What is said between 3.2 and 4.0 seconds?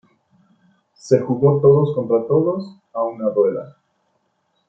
rueda.